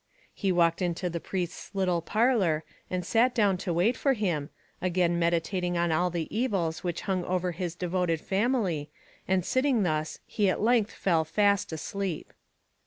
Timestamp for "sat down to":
3.05-3.71